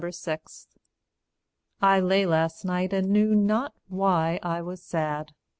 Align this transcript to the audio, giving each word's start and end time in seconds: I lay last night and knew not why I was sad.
I 1.79 1.99
lay 1.99 2.25
last 2.25 2.65
night 2.65 2.91
and 2.91 3.11
knew 3.11 3.35
not 3.35 3.75
why 3.87 4.39
I 4.41 4.59
was 4.63 4.81
sad. 4.81 5.33